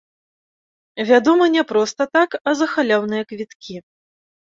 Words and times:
Вядома, 1.09 1.51
не 1.57 1.63
проста 1.73 2.01
так, 2.19 2.29
а 2.47 2.57
за 2.63 2.71
халяўныя 2.75 3.23
квіткі. 3.33 3.75